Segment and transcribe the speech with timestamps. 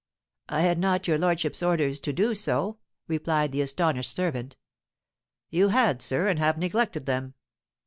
[0.49, 4.57] "I had not your lordship's orders to do so," replied the astonished servant.
[5.51, 7.35] "You had, sir, and have neglected them!"